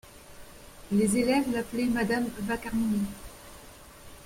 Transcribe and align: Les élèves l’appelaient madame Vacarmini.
Les 0.91 1.15
élèves 1.15 1.53
l’appelaient 1.53 1.85
madame 1.85 2.25
Vacarmini. 2.39 3.05